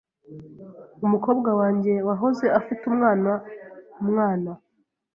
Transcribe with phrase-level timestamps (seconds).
[1.05, 3.31] Umukobwa wanjye wahoze afite umwana
[4.01, 4.51] umwana